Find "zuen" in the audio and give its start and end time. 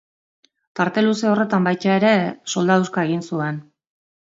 3.31-3.63